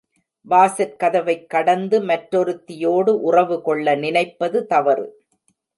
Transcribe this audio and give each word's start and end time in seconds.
வாசற்கதவைக் 0.49 1.45
கடந்து 1.47 2.01
மற்றொருத்தியோடு 2.01 3.09
உறவு 3.21 3.61
கொள்ள 3.61 3.95
நினைப்பது 3.95 4.65
தவறு. 4.65 5.23